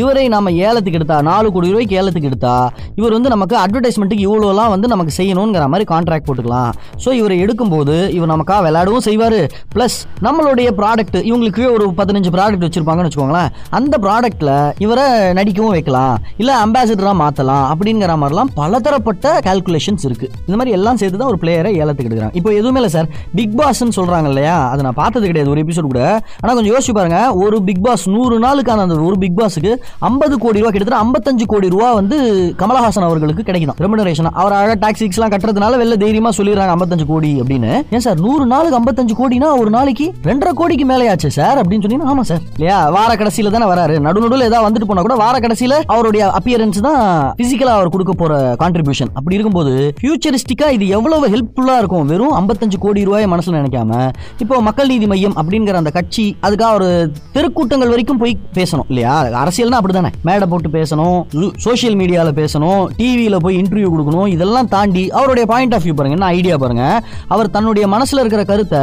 [0.00, 2.54] இவரை நம்ம ஏலத்துக்கு எடுத்தா நாலு கோடி ரூபாய்க்கு ஏலத்துக்கு எடுத்தா
[3.00, 6.72] இவர் வந்து நமக்கு அட்வர்டைஸ்மெண்ட்டுக்கு இவ்வளோலாம் வந்து நமக்கு செய்யணுங்கிற மாதிரி கான்ட்ராக்ட் போட்டுக்கலாம்.
[7.04, 9.40] ஸோ இவரை எடுக்கும்போது இவர் நமக்காக விளையாடவும் செய்வார்.
[9.74, 13.52] ப்ளஸ் நம்மளுடைய ப்ராடக்ட் இவங்களுக்கு ஒரு பதினஞ்சு ப்ராடக்ட் வச்சுருப்பாங்கன்னு வச்சுக்கோங்களேன்.
[13.78, 14.52] அந்த ப்ராடக்ட்ல
[14.86, 15.06] இவரை
[15.40, 16.16] நடிக்கவும் வைக்கலாம்.
[16.42, 21.38] இல்லை அம்பாசிடராக மாற்றலாம் அப்படிங்கிற மாதிரிலாம் பலதரப்பட்ட கால்குலேஷன் கால்குலேஷன்ஸ் இருக்குது இந்த மாதிரி எல்லாம் சேர்த்து தான் ஒரு
[21.42, 22.34] பிளேயரை ஏலத்துக்கு எடுக்கிறாங்க.
[22.38, 24.56] இப்போ எதுவுமே இல்லை சார் பிக் பாஸ்ன்னு சொல்கிறாங்க இல்லையா?
[24.72, 26.02] அதை நான் பார்த்தது கிடையாது ஒரு எபிசோட் கூட.
[26.42, 27.18] ஆனால் கொஞ்சம் யோசிச்சு பாருங்க.
[27.44, 29.72] ஒரு பிக் பாஸ் நூறு நாளுக்கான அந்த ஒரு பிக் பாஸுக்கு
[30.10, 32.16] ஐம்பது கோடி ரூபா கிட்டத்தட்ட ஐம்பத்தஞ்சு கோடி ரூபா வந்து
[32.62, 37.72] கமலஹாசன் அவர்களுக்கு கிடைக்கும் ரெமுனரேஷன் அவர் அழகாக டாக்ஸிக்ஸ்லாம் கட்டுறதுனால வெளில தைரியமாக சொல்லிடுறாங்க ஐம்பத்தஞ்சு கோடி அப்படின்னு.
[37.96, 42.28] ஏன் சார் நூறு நாளுக்கு ஐம்பத்தஞ்சு கோடினா ஒரு நாளைக்கு ரெண்டரை கோடிக்கு மேலேயாச்சு சார் அப்படின்னு சொன்னீங்கன்னா ஆமாம்
[42.32, 42.78] சார் இல்லையா?
[42.96, 43.94] வார கடைசியில் தானே வராரு.
[44.06, 47.00] நடு நடுவில் ஏதாவது வந்துட்டு போனால் கூட வார கடைசியில் அவருடைய அப்பியரன்ஸ் தான்
[47.38, 52.06] ஃபிசிக்கலாக அவர் கொடுக்க போகிற கான்ட்ரிபியூஷன் அப்படி இருக்கும்போது ஃபியூச்சரிஸ்டிக்கா இது எவ்வளவு ஹெல்ப்ஃபுல்லா இருக்கும்?
[52.06, 53.92] வெறும் ஐம்பத்தஞ்சு கோடி ரூபாய் மனசுல நினைக்காம
[54.38, 56.88] இப்போ மக்கள் நீதி மையம் அப்படிங்கிற அந்த கட்சி அதுக்காக ஒரு
[57.32, 59.14] தெருக்கூட்டங்கள் வரைக்கும் போய் பேசணும் இல்லையா?
[59.42, 61.18] அரசியல்னா அப்படிதானே மேடை போட்டு பேசணும்
[61.56, 66.30] சோஷியல் மீடியால பேசணும் டிவியில் போய் இன்டர்வியூ கொடுக்கணும் இதெல்லாம் தாண்டி அவருடைய பாயிண்ட் ஆஃப் வியூ பாருங்க என்ன
[66.38, 66.84] ஐடியா பாருங்க?
[67.28, 68.82] அவர் தன்னுடைய மனசுல இருக்கிற கருத்தை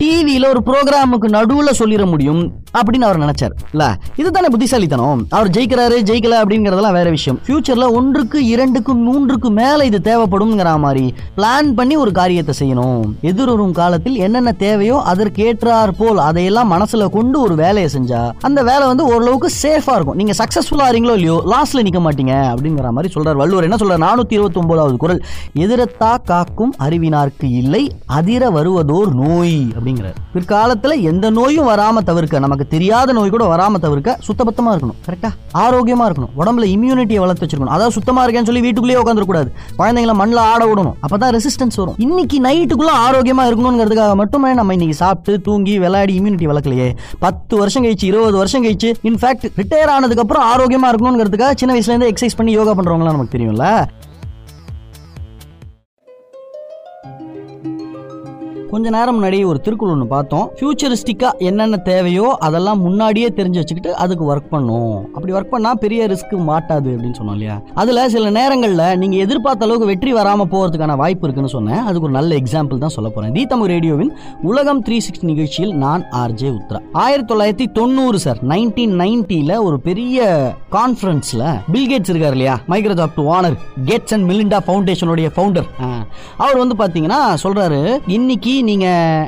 [0.00, 2.42] டிவியில ஒரு ப்ரோக்ராமுக்கு நடுவுல சொல்லிட முடியும்
[2.78, 3.84] அப்படின்னு அவர் நினைச்சார் இல்ல?
[4.16, 5.20] இதுதானே புத்திசாலித்தனம்.
[5.30, 7.38] அவர் ஜெயிக்கிறாரு ஜெயிக்கல அப்படிங்கறதெல்லாம் வேற விஷயம்.
[7.46, 11.04] ஃபியூச்சர்ல ஒன்றுக்கு இரண்டுக்கு மூன்றுக்கு மேல இது தேவைப்படும் தேவைப்படும்ங்கிற மாதிரி
[11.36, 13.04] பிளான் பண்ணி ஒரு காரியத்தை செய்யணும்.
[13.30, 19.04] எதிர்வரும் காலத்தில் என்னென்ன தேவையோ அதற்கேற்றார் போல் அதையெல்லாம் மனசுல கொண்டு ஒரு வேலையை செஞ்சா அந்த வேலை வந்து
[19.12, 20.18] ஓரளவுக்கு சேஃபா இருக்கும்.
[20.20, 23.66] நீங்க சக்சஸ்ஃபுல்லா இருங்களோ இல்லையோ லாஸ்ட்ல நிக்க மாட்டீங்க அப்படிங்கிற மாதிரி சொல்றாரு வள்ளுவர்.
[23.68, 24.04] என்ன சொல்றாரு?
[24.06, 25.22] நானூத்தி இருபத்தி ஒன்பதாவது குரல்.
[25.64, 27.82] எதிரத்தா காக்கும் அறிவினார்க்கு இல்லை
[28.18, 30.18] அதிர வருவதோர் நோய் அப்படிங்கிறார்.
[30.34, 34.98] பிற்காலத்துல எந்த நோயும் வராம தவிர்க்க நமக்கு தெரியாத நோய் கூட வராம தவிர்க்க சுத்தபத்தமா இருக்கணும்.
[35.06, 35.30] கரெக்டா
[35.64, 36.34] ஆரோக்கியமா இருக்கணும்.
[36.40, 37.74] உடம்புல இம்யூனிட்டியை வளர்த்து வச்சிருக்கணும்.
[37.76, 40.92] அதாவது சுத்தமா இருக்கேன்னு சொல்லி வீட்டுக்குள்ளேயே உட்காந்துருக்கூடாது குழந்தைங்களை மண்ணில் ஆட விடணும்.
[41.08, 41.94] அப்பதான் ரெசிஸ்டன்ஸ் வரும்.
[41.98, 46.96] இன்னைக்கு நைட்டுக்குள்ள ஆரோக்கியமா இருக்கணுங்கிறதுக்காக மட்டுமே நம்ம இன்னைக்கு சாப்பிட்டு தூங்கி விளையாடி இம்யூனிட்டி வளர்க்கலையே.
[47.18, 52.10] பத்து வருஷம் கழிச்சு இருபது வருஷம் கழிச்சு இன்ஃபேக்ட் ரிட்டையர் ஆனதுக்கு அப்புறம் ஆரோக்கியமா இருக்கணுங்கிறதுக்காக சின்ன வயசுல இருந்து
[52.10, 53.84] எக்ஸசைஸ் பண்ணி யோகா பண்றவங்களாம் நமக்கு தெரியும்ல.
[58.70, 60.46] கொஞ்ச நேரம் முன்னாடி ஒரு திருக்குறள் ஒன்று பார்த்தோம்.
[60.58, 64.96] ஃபியூச்சரிஸ்டிக்கா என்னென்ன தேவையோ அதெல்லாம் முன்னாடியே தெரிஞ்சு வச்சுக்கிட்டு அதுக்கு ஒர்க் பண்ணும்.
[65.14, 67.56] அப்படி ஒர்க் பண்ணா பெரிய ரிஸ்க் மாட்டாது அப்படின்னு சொன்னோம் இல்லையா?
[67.82, 71.82] அதுல சில நேரங்களில் நீங்க எதிர்பார்த்த அளவுக்கு வெற்றி வராம போறதுக்கான வாய்ப்பு இருக்குன்னு சொன்னேன்.
[71.86, 73.32] அதுக்கு ஒரு நல்ல எக்ஸாம்பிள் தான் சொல்ல போறேன்.
[73.36, 74.12] தி தமிழ் ரேடியோவின்
[74.50, 76.80] உலகம் த்ரீ சிக்ஸ்டி நிகழ்ச்சியில் நான் ஆர்ஜே உத்ரா.
[77.04, 78.40] ஆயிரத்தி தொள்ளாயிரத்தி தொண்ணூறு சார்.
[78.54, 80.26] நைன்டீன் நைன்டில ஒரு பெரிய
[80.76, 81.44] கான்ஃபரன்ஸ்ல
[81.76, 82.56] பில்கேட்ஸ் இருக்கார் இல்லையா?
[82.74, 83.58] Microsoft owner
[83.90, 85.70] Gates and Melinda ஃபவுண்டேஷனுடைய founder
[86.42, 87.80] அவர் வந்து பாத்தீங்கன்னா சொல்றாரு
[88.18, 88.86] இன்னைக்கு நீங்க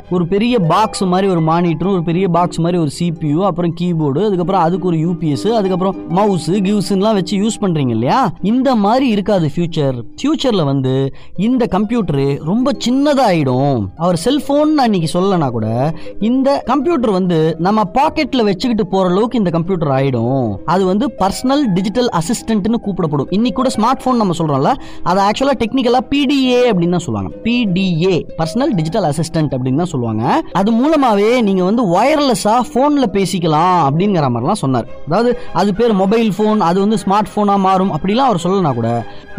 [0.09, 4.61] ஒரு பெரிய பாக்ஸ் மாதிரி ஒரு மானிட்டரும் ஒரு பெரிய பாக்ஸ் மாதிரி ஒரு சிபியூ அப்புறம் கீபோர்டு அதுக்கப்புறம்
[4.61, 8.31] அதுக்கு ஒரு யூபிஎஸ் அதுக்கப்புறம் மவுஸ் கிவ்ஸ்லாம் வச்சு யூஸ் பண்றீங்க இல்லையா?
[8.41, 15.93] இந்த மாதிரி இருக்காது ஃபியூச்சர் ஃபியூச்சரில் வந்து இந்த கம்ப்யூட்டரு ரொம்ப சின்னதாகிடும் அவர் செல்போன் அன்னைக்கு சொல்லனா கூட
[16.19, 20.57] இந்த கம்ப்யூட்டர் வந்து நம்ம பாக்கெட்ல வச்சுக்கிட்டு போற அளவுக்கு இந்த கம்ப்யூட்டர் ஆயிடும்.
[20.65, 23.27] அது வந்து பர்சனல் டிஜிட்டல் அசிஸ்டன்ட்னு கூப்பிடப்படும்.
[23.29, 27.35] இன்னைக்கு கூட ஸ்மார்ட் ஃபோன் நம்ம சொல்றோம்ல அதை ஆக்சுவலா டெக்னிக்கலா பிடிஏ அப்படின்னு தான் சொல்லுவாங்க.
[27.43, 30.23] பிடிஏ பர்சனல் டிஜிட்டல் அசிஸ்டன்ட் அப்படின்னு தான் சொல்லுவாங்க.
[30.59, 34.87] அது மூலமாவே நீங்க வந்து ஒயர்லெஸ்ஸா போன்ல பேசிக்கலாம் அப்படிங்கிற மாதிரிலாம் சொன்னார்.
[35.07, 38.91] அதாவது அது பேர் மொபைல் ஃபோன் அது வந்து ஸ்மார்ட் போனா மாறும் அப்படிலாம் அவர் சொல்லலாம் கூட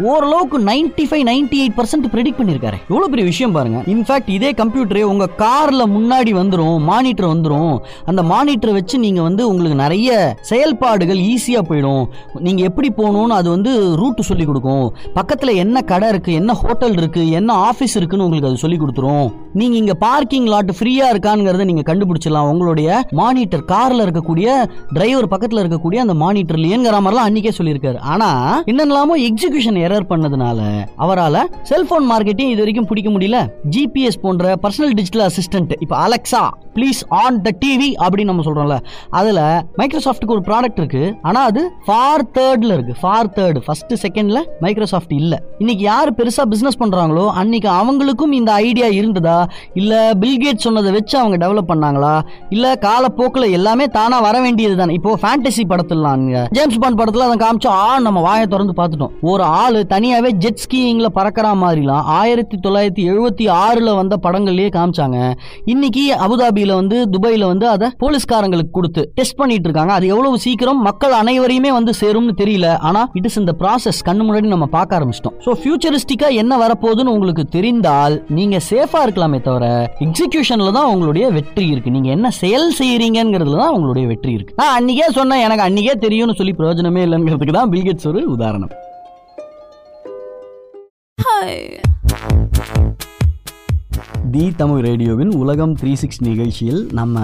[0.09, 3.79] ஓரளவுக்கு ninety five ninety eight percent predict பண்ணியிருக்காரு எவ்வளோ பெரிய விஷயம் பாருங்க.
[3.93, 7.73] இன்ஃபேக்ட் இதே கம்ப்யூட்டரே உங்க கார்ல முன்னாடி வந்துடும் மானிட்டர் வந்துடும்
[8.11, 10.09] அந்த மானிட்டரை வச்சு நீங்க வந்து உங்களுக்கு நிறைய
[10.49, 12.03] செயல்பாடுகள் ஈஸியா போயிடும்.
[12.47, 13.71] நீங்க எப்படி போகணும்னு அது வந்து
[14.01, 14.85] ரூட் சொல்லி கொடுக்கும்.
[15.17, 19.27] பக்கத்துல என்ன கடை இருக்கு என்ன ஹோட்டல் இருக்கு என்ன ஆஃபீஸ் இருக்குன்னு உங்களுக்கு அது சொல்லி கொடுத்துரும்.
[19.61, 22.49] நீங்க இங்க பார்க்கிங் லாட் ஃப்ரீயா இருக்காங்கிறத நீங்க கண்டுபிடிச்சிடலாம்.
[22.51, 24.47] உங்களுடைய மானிட்டர் கார்ல இருக்கக்கூடிய
[24.95, 27.99] டிரைவர் பக்கத்துல இருக்கக்கூடிய அந்த மானிட்டர்லயேங்கிற மாதிரிலாம் அன்னைக்கே சொல்லியிருக்காரு.
[28.13, 28.29] ஆனா
[28.71, 30.59] என்னென்னலாமோ எக்ஸிகியூஷன் எரர் பண்ணதுனால
[31.05, 33.39] அவரால செல்போன் மார்க்கெட்டிங் இது வரைக்கும் பிடிக்க முடியல.
[33.75, 36.43] ஜிபிஎஸ் போன்ற பர்சனல் டிஜிட்டல் அசிஸ்டன்ட் இப்போ Alexa
[36.75, 38.77] please on the TV அப்படின்னு நம்ம சொல்றோம்ல
[39.19, 39.39] அதுல
[39.79, 41.03] மைக்ரோசாஃப்ட்டுக்கு ஒரு ப்ராடக்ட் இருக்கு.
[41.21, 42.93] ஆனா அது ஃபார் தேர்ட்ல இருக்கு.
[43.01, 45.33] ஃபார் தேர்ட் ஃபர்ஸ்ட் செகண்ட்ல மைக்ரோசாஃப்ட் இல்ல.
[45.57, 49.37] இன்னைக்கு யார் பெருசா பிசினஸ் பண்றாங்களோ அன்னைக்கு அவங்களுக்கும் இந்த ஐடியா இருந்ததா?
[49.81, 52.13] இல்லை பில்கேட் சொன்னதை வச்சு அவங்க டெவலப் பண்ணாங்களா?
[52.55, 56.27] இல்லை காலப்போக்கில் எல்லாமே தானாக வர வேண்டியது தானே இப்போ ஃபேண்டசி படத்துலாம்
[56.57, 59.13] ஜேம்ஸ் பாண்ட் படத்தில் அதை காமிச்சோம் ஆ நம்ம வாயை திறந்து பார்த்துட்டோம்.
[59.31, 65.17] ஒரு ஆள் தனியாகவே ஜெட் ஸ்கீயிங்கில் பறக்கிற மாதிரிலாம் ஆயிரத்தி தொள்ளாயிரத்தி எழுபத்தி ஆறில் வந்த படங்கள்லேயே காமிச்சாங்க.
[65.73, 69.93] இன்னைக்கு அபுதாபியில் வந்து துபாயில் வந்து அதை போலீஸ்காரங்களுக்கு கொடுத்து டெஸ்ட் பண்ணிட்டு இருக்காங்க.
[69.99, 72.67] அது எவ்வளவு சீக்கிரம் மக்கள் அனைவரையுமே வந்து சேரும்னு தெரியல.
[72.89, 75.35] ஆனால் இட் இஸ் இந்த ப்ராசஸ் கண்ணு முன்னாடி நம்ம பார்க்க ஆரம்பிச்சிட்டோம்.
[75.45, 79.50] ஸோ ஃபியூச்சரிஸ்டிக்காக என்ன வரப்போகுதுன்னு உங்களுக்கு தெரிந்தால் நீங்கள் சேஃபாக இருக்கலாமே தவிர
[80.05, 81.89] எக்ஸிகியூஷன்ல தான் உங்களுடைய வெற்றி இருக்கு.
[81.89, 84.55] நீங்க என்ன செயல் செய்யறீங்கிறதுல தான் உங்களுடைய வெற்றி இருக்கு.
[84.55, 88.73] நான் அன்னைக்கே சொன்னேன் எனக்கு அன்னைக்கே தெரியும்னு சொல்லி பிரயோஜனமே இல்லைங்கிறதுக்கு தான் பில்கேட்ஸ் ஒரு உதாரணம்.
[91.17, 92.90] Hi.
[94.33, 97.21] தி தமிழ் ரேடியோவின் உலகம் த்ரீ சிக்ஸ் நிகழ்ச்சியில் நம்ம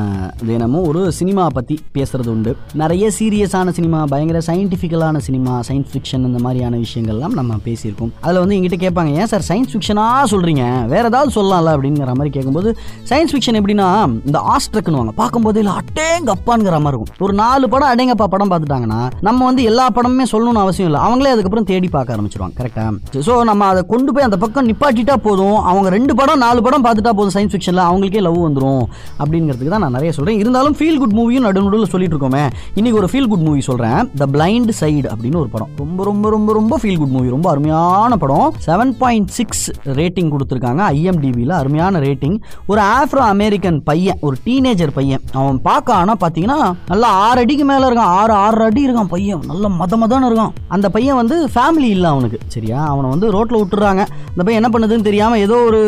[0.49, 2.51] தினமும் ஒரு சினிமா பற்றி பேசுகிறது உண்டு.
[2.81, 8.11] நிறைய சீரியஸான சினிமா பயங்கர சயின்டிஃபிக்கலான சினிமா சயின்ஸ் ஃபிக்ஷன் இந்த மாதிரியான விஷயங்கள்லாம் நம்ம பேசியிருக்கோம்.
[8.23, 11.75] அதில் வந்து எங்கிட்ட கேட்பாங்க ஏன் சார் சயின்ஸ் ஃபிக்ஷனாக சொல்கிறீங்க வேற ஏதாவது சொல்லலாம்ல?
[11.77, 12.71] அப்படிங்கிற மாதிரி கேட்கும்போது
[13.11, 13.87] சயின்ஸ் ஃபிக்ஷன் எப்படின்னா
[14.29, 15.13] இந்த ஆஸ்ட்ரக்னுவாங்க.
[15.21, 17.23] பார்க்கும்போது இல்லை அட்டேங்க அப்பாங்கிற மாதிரி இருக்கும்.
[17.27, 21.03] ஒரு நாலு படம் அடேங்கப்பா படம் பார்த்துட்டாங்கன்னா நம்ம வந்து எல்லா படமுமே சொல்லணும்னு அவசியம் இல்லை.
[21.07, 25.57] அவங்களே அதுக்கப்புறம் தேடி பார்க்க ஆரம்பிச்சிருவாங்க கரெக்டாக ஸோ நம்ம அதை கொண்டு போய் அந்த பக்கம் நிப்பாட்டிட்டா போதும்.
[25.71, 28.83] அவங்க ரெண்டு படம் நாலு படம் பார்த்து பார்த்துட்டா போதும் சயின்ஸ் ஃபிக்ஷனில் அவங்களுக்கே லவ் வந்துடும்
[29.21, 32.43] அப்படிங்கிறதுக்கு தான் நான் நிறைய சொல்கிறேன் இருந்தாலும் ஃபீல் குட் மூவியும் நடுநடுவில் சொல்லிட்டு இருக்கோமே.
[32.79, 35.71] இன்னைக்கு ஒரு ஃபீல் குட் மூவி சொல்கிறேன் த பிளைண்ட் சைடு அப்படின்னு ஒரு படம்.
[35.83, 38.49] ரொம்ப ரொம்ப ரொம்ப ரொம்ப ஃபீல் குட் மூவி ரொம்ப அருமையான படம்.
[38.67, 39.65] செவன் பாயிண்ட் சிக்ஸ்
[39.99, 40.83] ரேட்டிங் கொடுத்துருக்காங்க.
[40.97, 42.37] ஐஎம்டிபியில் அருமையான ரேட்டிங்
[42.71, 45.23] ஒரு ஆஃப்ரோ அமெரிக்கன் பையன் ஒரு டீனேஜர் பையன்.
[45.41, 46.59] அவன் பார்க்க ஆனால் பார்த்தீங்கன்னா
[46.93, 48.13] நல்லா ஆறு அடிக்கு மேலே இருக்கான்.
[48.21, 49.43] ஆறு ஆறு அடி இருக்கான் பையன்.
[49.51, 50.53] நல்ல மத மதன்னு இருக்கான்.
[50.75, 52.79] அந்த பையன் வந்து ஃபேமிலி இல்லை அவனுக்கு சரியா?
[52.93, 54.03] அவனை வந்து ரோட்டில் விட்டுறாங்க.
[54.33, 55.81] அந்த பையன் என்ன பண்ணுதுன்னு தெரியாமல் ஏதோ ஒரு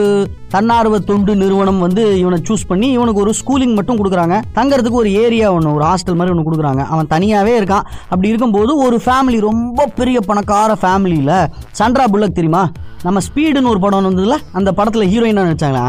[0.53, 4.35] தன்னார் தன்னார்வ தொண்டு நிறுவனம் வந்து இவனை சூஸ் பண்ணி இவனுக்கு ஒரு ஸ்கூலிங் மட்டும் கொடுக்குறாங்க.
[4.55, 6.83] தங்கறதுக்கு ஒரு ஏரியா ஒன்று ஒரு ஹாஸ்டல் மாதிரி ஒன்று கொடுக்குறாங்க.
[6.93, 7.85] அவன் தனியாகவே இருக்கான்.
[8.13, 11.35] அப்படி இருக்கும்போது ஒரு ஃபேமிலி ரொம்ப பெரிய பணக்கார ஃபேமிலியில்
[11.79, 12.63] சண்ட்ரா புல்லக் தெரியுமா?
[13.05, 15.83] நம்ம ஸ்பீடுன்னு ஒரு படம் வந்ததுல அந்த படத்தில் ஹீரோயினாக நடிச்சாங்களா?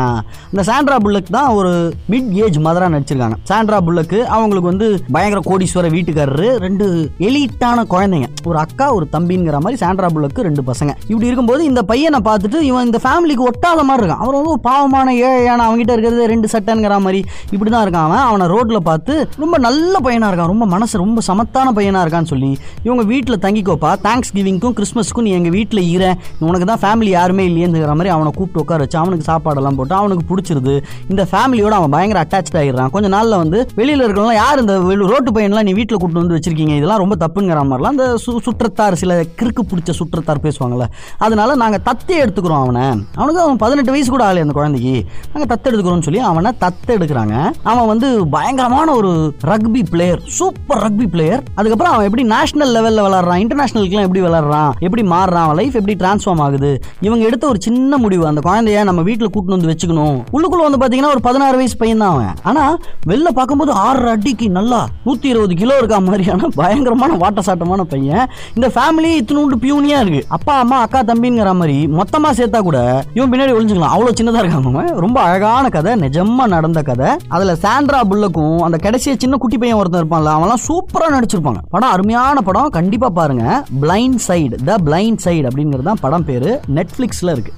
[0.50, 1.70] அந்த சாண்ட்ரா புல்லக் தான் ஒரு
[2.12, 3.36] மிட் ஏஜ் மதராக நடிச்சிருக்காங்க.
[3.50, 6.86] சாண்ட்ரா புல்லக்கு அவங்களுக்கு வந்து பயங்கர கோடீஸ்வர வீட்டுக்காரரு ரெண்டு
[7.28, 8.28] எலிட்டான குழந்தைங்க.
[8.50, 10.92] ஒரு அக்கா ஒரு தம்பிங்கிற மாதிரி சாண்ட்ரா புல்லக்கு ரெண்டு பசங்க.
[11.10, 14.22] இப்படி இருக்கும்போது இந்த பையனை பார்த்துட்டு இவன் இந்த ஃபேமிலிக்கு ஒட்டாத மாதிரி இருக்கான்.
[14.24, 17.22] அவர் வந்து ஒரு பாவமான ஏழையான அவங்ககிட்ட இருக்கிறது ரெண்டு சட்டைங்கிற மாதிரி
[17.54, 18.24] இப்படி தான் இருக்கான் அவன்.
[18.28, 20.52] அவனை ரோட்டில் பார்த்து ரொம்ப நல்ல பையனாக இருக்கான்.
[20.54, 22.52] ரொம்ப மனசு ரொம்ப சமத்தான பையனாக இருக்கான்னு சொல்லி
[22.86, 23.92] இவங்க வீட்டில் தங்கிக்கோப்பா.
[24.06, 26.04] தேங்க்ஸ் கிவிங்க்கும் கிறிஸ்மஸ்க்கும் நீ எங்கள் வீட்டில் ஈர
[26.48, 30.82] உனக்கு தான் ஃபேமிலி யாருமே இல்லையேங்கிற மாதிரி அவனை கூப்பிட்டு உட்கார வச்சு அவனுக்கு சாப்பாடெல்லாம் போட்டு அவனுக்கு பிடிச்சிருது.
[31.08, 35.62] இந்த ஃபேமிலியோட அவன் பயங்கர அட்டாச் ஆகிடுறான் கொஞ்ச நாளில் வந்து வெளியில் இருக்கிறவங்க யார் இந்த ரோட்டு பையன்லாம்
[35.62, 36.76] நீ வீட்டில் கூப்பிட்டு வந்து வச்சிருக்கீங்க?
[36.76, 40.86] இதெல்லாம் ரொம்ப தப்புங்கிற மாதிரிலாம் அந்த சு சுற்றத்தார் சில கிறுக்கு பிடிச்ச சுற்றத்தார் பேசுவாங்கல்ல.
[41.18, 42.82] அதனால நாங்கள் தத்தே எடுத்துக்கிறோம் அவனை.
[43.14, 45.04] அவனுக்கு அவன் பதினெட்டு வயசு கூட ஆகலை அந்த குழந்தைக்கு.
[45.32, 47.50] நாங்கள் தத்து எடுத்துக்கிறோம்னு சொல்லி அவனை தத்து எடுக்கிறாங்க.
[47.62, 53.42] அவன் வந்து பயங்கரமான ஒரு rugby player super rugby player அதுக்கப்புறம் அவன் எப்படி நேஷனல் லெவலில் விளாட்றான்
[53.44, 58.24] இன்டர்நேஷனலுக்குலாம் எப்படி விளாட்றான் எப்படி மாறுறான் அவன் லைஃப் எப்படி டிரான்ஸ்ஃபார்ம் ஆகுது இவங்க எடுத்த ஒரு சின்ன முடிவு
[58.30, 60.18] அந்த குழந்தைய நம்ம வீட்டில் கூட்டின்னு வந்து வச்சுக்கணும்.
[60.36, 62.34] உள்ளுக்குள்ள வந்து பார்த்தீங்கன்னா ஒரு பதினாறு வயசு பையன் தான் அவன்.
[62.50, 62.76] ஆனால்
[63.10, 68.24] வெளில பார்க்கும்போது ஆறு அடிக்கு நல்லா நூற்றி இருபது கிலோ இருக்கா மாதிரியான பயங்கரமான வாட்ட சாட்டமான பையன்.
[68.56, 70.22] இந்த ஃபேமிலி இத்தினூண்டு பியூனியா இருக்கு.
[70.38, 72.78] அப்பா அம்மா அக்கா தம்பிங்கிற மாதிரி மொத்தமா சேர்த்தா கூட
[73.16, 73.94] இவன் பின்னாடி ஒளிஞ்சுக்கலாம்.
[73.94, 74.90] அவ்வளவு சின்னதா இருக்காங்க அவன்.
[75.04, 77.10] ரொம்ப அழகான கதை நிஜமா நடந்த கதை.
[77.36, 81.60] அதுல சாண்ட்ரா புல்லக்கும் அந்த கடைசியா சின்ன குட்டி பையன் ஒருத்தன் இருப்பான்ல அவன்லாம் சூப்பரா நடிச்சிருப்பாங்க.
[81.74, 82.70] படம் அருமையான படம்.
[82.78, 83.44] கண்டிப்பா பாருங்க.
[83.82, 86.50] Blind side the blind side அப்படிங்கிறது தான் படம் பேரு.
[86.80, 87.54] நெட்ஃப்ளிக்ஸில் இருக்கு.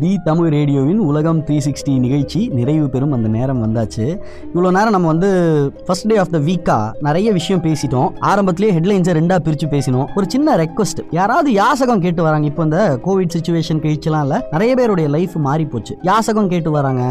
[0.00, 4.04] தி தமிழ் ரேடியோவின் உலகம் த்ரீ சிக்ஸ்டி நிகழ்ச்சி நிறைவு பெறும் அந்த நேரம் வந்தாச்சு.
[4.50, 5.30] இவ்வளோ நேரம் நம்ம வந்து
[5.86, 8.08] ஃபர்ஸ்ட் டே ஆஃப் த வீக்கா நிறைய விஷயம் பேசிட்டோம்.
[8.30, 10.06] ஆரம்பத்திலேயே ஹெட்லைன்ஸை ரெண்டாக பிரித்து பேசினோம்.
[10.16, 12.46] ஒரு சின்ன ரெக்வஸ்ட் யாராவது யாசகம் கேட்டு வராங்க.
[12.52, 14.40] இப்போ இந்த கோவிட் சுச்சுவேஷன் கழிச்சலாம் இல்லை.
[14.54, 15.96] நிறைய பேருடைய லைஃப் மாறி போச்சு.
[16.10, 17.02] யாசகம் கேட்டு வராங்க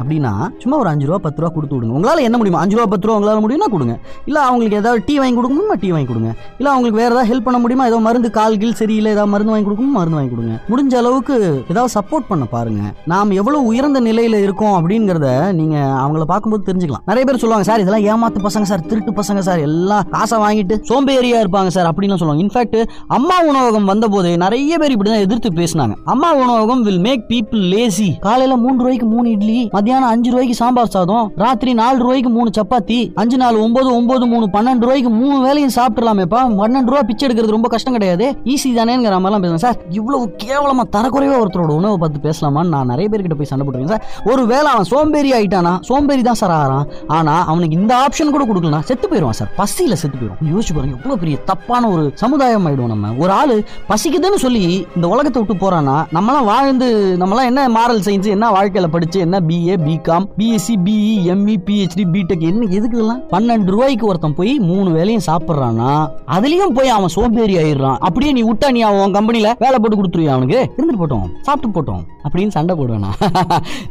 [0.00, 1.96] அப்படின்னா சும்மா ஒரு அஞ்சு ரூபா பத்து ரூபா கொடுத்து விடுங்க.
[1.98, 2.62] உங்களால் என்ன முடியுமா?
[2.64, 3.96] அஞ்சு ரூபா பத்து ரூபா உங்களால் முடியும்னா கொடுங்க.
[4.28, 6.30] இல்லை அவங்களுக்கு ஏதாவது டீ வாங்கி கொடுக்கணுமா டீ வாங்கி கொடுங்க.
[6.58, 7.86] இல்லை அவங்களுக்கு வேறு ஏதாவது ஹெல்ப் பண்ண முடியுமா?
[7.92, 10.56] ஏதோ மருந்து கால் கீழ் சரியில்லை ஏதாவது மருந்து வாங்கி கொடுக்கணும் மருந்து வாங்கி கொடுங்க.
[10.72, 11.36] முடிஞ்ச அளவுக்கு
[11.72, 12.82] ஏதாவது சப்போர்ட் பண்ண பாருங்க.
[13.12, 15.28] நாம் எவ்வளவு உயர்ந்த நிலையில இருக்கோம் அப்படிங்கறத
[15.60, 17.04] நீங்க அவங்கள பார்க்கும்போது தெரிஞ்சுக்கலாம்.
[17.10, 21.38] நிறைய பேர் சொல்லுவாங்க சார் இதெல்லாம் ஏமாத்து பசங்க சார் திருட்டு பசங்க சார் எல்லாம் காசை வாங்கிட்டு சோம்பேறியா
[21.44, 22.42] இருப்பாங்க சார் அப்படின்னு சொல்லுவாங்க.
[22.44, 22.78] இன்ஃபேக்ட்
[23.16, 25.94] அம்மா உணவகம் வந்த போது நிறைய பேர் இப்படிதான் எதிர்த்து பேசினாங்க.
[26.14, 30.92] அம்மா உணவகம் வில் மேக் பீப்புள் லேசி காலையில மூன்று ரூபாய்க்கு மூணு இட்லி மத்தியானம் அஞ்சு ரூபாய்க்கு சாம்பார்
[30.96, 35.74] சாதம் ராத்திரி நாலு ரூபாய்க்கு மூணு சப்பாத்தி அஞ்சு நாலு ஒன்பது ஒன்பது மூணு பன்னெண்டு ரூபாய்க்கு மூணு வேலையும்
[35.78, 36.42] சாப்பிடலாமேப்பா.
[36.62, 38.26] பன்னெண்டு ரூபா பிச்சை எடுக்கிறது ரொம்ப கஷ்டம் கிடையாது.
[38.52, 43.38] ஈஸி தானேங்கிற மாதிரிலாம் பேசுவேன் சார் இவ்வளவு கேவலமா தரக்குறைவா ஒருத்தரோட உணவை பார்த்து பேசலாமான்னு நான் நிறைய பேர்கிட்ட
[43.40, 44.04] போய் சண்டை போட்டுருக்கேன் சார்.
[44.32, 45.72] ஒரு வேளை அவன் சோம்பேறி ஆயிட்டானா?
[45.88, 46.86] சோம்பேறி தான் சார் ஆகிறான்.
[47.16, 49.50] ஆனால் அவனுக்கு இந்த ஆப்ஷன் கூட கொடுக்கலாம் செத்து போயிடுவான் சார்.
[49.60, 53.12] பசியில் செத்து போயிடும் யோசிச்சு பாருங்க எவ்வளோ பெரிய தப்பான ஒரு சமுதாயம் ஆயிடும் நம்ம.
[53.22, 53.54] ஒரு ஆள்
[53.90, 54.64] பசிக்குதுன்னு சொல்லி
[54.96, 56.88] இந்த உலகத்தை விட்டு போகிறான்னா நம்மளாம் வாழ்ந்து
[57.22, 62.46] நம்மளாம் என்ன மாரல் சயின்ஸ் என்ன வாழ்க்கையில் படிச்சு என்ன BA BCom BSc BE ME PhD BTech
[62.50, 65.92] என்ன எதுக்குலாம் பன்னெண்டு ரூபாய்க்கு ஒருத்தன் போய் மூணு வேலையும் சாப்பிட்றானா
[66.36, 68.00] அதுலயும் போய் அவன் சோம்பேறி ஆயிடுறான்.
[68.06, 70.60] அப்படியே நீ விட்டா நீ அவன் கம்பெனியில் வேலை போட்டு கொடுத்துருவியா அவனுக்கு?
[70.76, 72.02] இருந்துட்டு போட்டோம் சாப்பிட்டு போட்டோம்.
[72.24, 73.10] அப்படின்னு சண்டை போடுவேனா?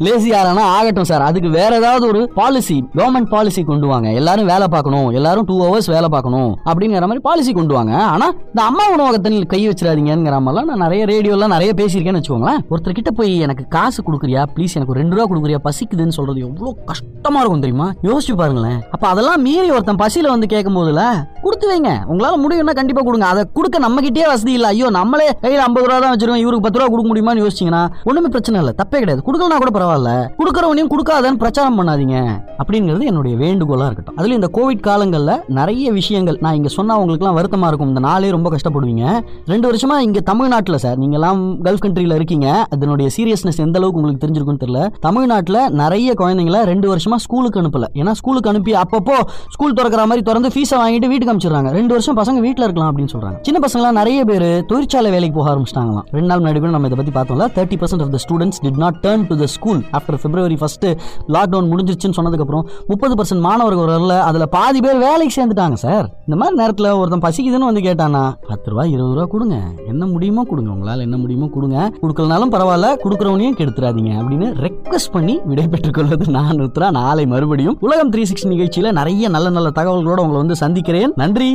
[0.06, 4.08] லேசி ஆறானா ஆகட்டும் சார் அதுக்கு வேற ஏதாவது ஒரு பாலிசி கவர்மெண்ட் பாலிசி கொண்டு வாங்க.
[4.20, 5.08] எல்லாரும் வேலை பார்க்கணும்.
[5.20, 7.94] எல்லாரும் டூ ஹவர்ஸ் வேலை பார்க்கணும் அப்படிங்கிற மாதிரி பாலிசி கொண்டு வாங்க.
[8.14, 12.60] ஆனா இந்த அம்மா உணவகத்தில் கை வச்சிடாதீங்கிற மாதிரிலாம் நான் நிறைய ரேடியோலாம் நிறைய பேசியிருக்கேன்னு வச்சுக்கோங்களேன்.
[12.72, 14.44] ஒருத்தர் கிட்ட போய் எனக்கு காசு கொடுக்குறியா?
[14.56, 15.60] ப்ளீஸ் எனக்கு ரெண்டு ரூபா கொடுக்குறியா?
[15.68, 17.88] பசிக்குதுன்னு சொல்றது எவ்வளோ கஷ்டமா இருக்கும் தெரியுமா?
[18.10, 18.80] யோசிச்சு பாருங்களேன்.
[18.96, 21.04] அப்ப அதெல்லாம் மீறி ஒருத்தன் பசியில வந்து கேட்கும் போதுல
[21.46, 21.92] கொடுத்து வைங்க.
[22.12, 23.28] உங்களால முடியும்னா கண்டிப்பா கொடுங்க.
[23.34, 24.68] அதை கொடுக்க நம்ம கிட்டே வசதி இல்ல.
[24.74, 26.44] ஐயோ நம்மளே கையில் ஐம்பது ரூபா தான் வச்சிருக்கோம்.
[26.44, 27.84] இவருக்கு பத்து ரூபா கொடுக்க முடியுமான்னு யோசிச்சீங்கன்னா
[28.24, 28.76] ஒண்ணுமே பிரச்சனை இல்லை.
[28.78, 29.22] தப்பே கிடையாது.
[29.26, 30.10] கொடுக்கலனா கூட பரவாயில்ல.
[30.40, 32.44] கொடுக்கறவனையும் கொடுக்காதன்னு பிரச்சாரம் பண்ணாதீங்க.
[32.64, 34.16] அப்படிங்கிறது என்னுடைய வேண்டுகோளா இருக்கட்டும்.
[34.16, 37.88] அதுல இந்த கோவிட் காலங்கள்ல நிறைய விஷயங்கள் நான் இங்க சொன்னா உங்களுக்குலாம் வருத்தமா இருக்கும்.
[37.88, 39.20] இந்த நாளே ரொம்ப கஷ்டப்படுவீங்க.
[39.46, 42.68] ரெண்டு வருஷமா இங்க தமிழ்நாட்டுல சார் நீங்க எல்லாம் கல்ஃப் கண்ட்ரில இருக்கீங்க.
[42.70, 44.90] அதனுடைய சீரியஸ்னஸ் எந்த அளவுக்கு உங்களுக்கு தெரிஞ்சிருக்கும்னு தெரியல.
[45.00, 47.84] தமிழ்நாட்டுல நிறைய குழந்தைங்கள ரெண்டு வருஷமா ஸ்கூலுக்கு அனுப்பல.
[47.94, 49.18] ஏன்னா ஸ்கூலுக்கு அனுப்பி அப்பப்போ
[49.50, 53.38] ஸ்கூல் திறக்கிற மாதிரி திறந்து ஃபீஸை வாங்கிட்டு வீட்டுக்கு அனுப்பிச்சிடுறாங்க ரெண்டு வருஷம் பசங்க வீட்டில் இருக்கலாம் அப்படின்னு சொல்றாங்க.
[53.42, 56.06] சின்ன பசங்களாம் நிறைய பேர் தொழிற்சாலை வேலைக்கு போக ஆரம்பிச்சிட்டாங்களாம்.
[56.12, 59.00] ரெண்டு நாள் முன்னாடி கூட நம்ம இதை பத்தி பார்த்தோம்ல thirty percent of the students did not
[59.06, 60.88] turn to the school after February first
[61.36, 66.08] lockdown முடிஞ்சிருச்சுன்னு சொன்னதுக்கப்புறம் முப்பது பர்சன்ட் மாணவர்கள் வரல அதில் பாதி பேர் வேலைக்கு சேர்ந்துட்டாங்க சார்.
[66.28, 69.58] இந்த மாதிரி நேரத்தில் ஒருத்தன் பசிக்குதுன்னு வந்து கேட்டானா பத்து ரூபா இருபது ரூபா கொடுங்க.
[69.92, 70.72] என்ன முடியுமோ கொடுங்க.
[70.76, 71.78] உங்களால் என்ன முடியுமோ கொடுங்க.
[72.02, 74.14] கொடுக்கலனாலும் பரவாயில்ல கொடுக்குறவனையும் கெடுத்துறாதீங்க.
[74.22, 77.78] அப்படின்னு ரெக்வஸ்ட் பண்ணி விடைபெற்றுக் கொள்வது நான் ருத்ரா நாளை மறுபடியும்.
[77.88, 81.14] உலகம் த்ரீ சிக்ஸ்டி நிகழ்ச்சியில் நிறைய நல்ல நல்ல தகவல்களோட உங்களை வந்து சந்திக்கிறேன்.
[81.24, 81.52] நன்றி.